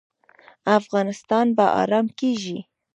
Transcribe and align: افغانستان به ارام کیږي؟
افغانستان 0.79 1.45
به 1.57 1.65
ارام 1.81 2.07
کیږي؟ 2.19 2.57